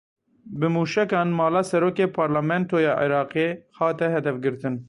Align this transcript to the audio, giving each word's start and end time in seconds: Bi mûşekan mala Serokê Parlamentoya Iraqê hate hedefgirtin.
Bi 0.59 0.67
mûşekan 0.75 1.29
mala 1.39 1.61
Serokê 1.69 2.07
Parlamentoya 2.15 2.93
Iraqê 3.05 3.47
hate 3.77 4.07
hedefgirtin. 4.15 4.75